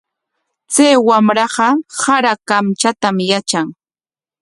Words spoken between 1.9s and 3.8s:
sara kamchatam yatran.